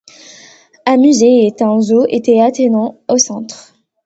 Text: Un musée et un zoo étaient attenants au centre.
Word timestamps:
Un 0.87 0.97
musée 0.97 1.45
et 1.45 1.53
un 1.61 1.79
zoo 1.79 2.07
étaient 2.09 2.39
attenants 2.41 2.97
au 3.07 3.19
centre. 3.19 3.75